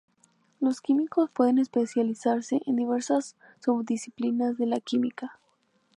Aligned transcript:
Los 0.59 0.81
químicos 0.81 1.29
pueden 1.29 1.59
especializarse 1.59 2.59
en 2.65 2.75
diversas 2.75 3.35
subdisciplinas 3.59 4.57
de 4.57 4.65
la 4.65 4.79
química. 4.79 5.37